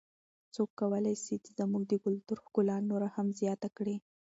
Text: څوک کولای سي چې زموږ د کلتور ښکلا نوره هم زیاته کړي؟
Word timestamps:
څوک 0.55 0.69
کولای 0.79 1.15
سي 1.23 1.35
چې 1.43 1.51
زموږ 1.59 1.83
د 1.87 1.93
کلتور 2.03 2.37
ښکلا 2.45 2.77
نوره 2.89 3.07
هم 3.15 3.27
زیاته 3.39 3.69
کړي؟ 3.77 3.95